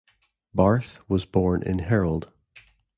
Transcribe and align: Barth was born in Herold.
Barth 0.51 1.07
was 1.07 1.27
born 1.27 1.61
in 1.61 1.77
Herold. 1.81 2.29